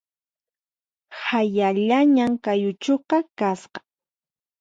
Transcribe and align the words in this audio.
Hayallañan 1.23 2.31
kay 2.43 2.61
uchuqa 2.71 3.17
kasqa 3.37 3.79